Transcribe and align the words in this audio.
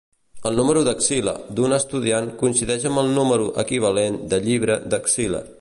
El 0.49 0.55
número 0.59 0.81
Lexile 0.87 1.35
d'un 1.59 1.75
estudiant 1.77 2.33
coincideix 2.41 2.89
amb 2.93 3.03
el 3.05 3.15
número 3.21 3.49
equivalent 3.67 4.21
de 4.33 4.45
llibre 4.49 4.81
Lexile. 4.97 5.49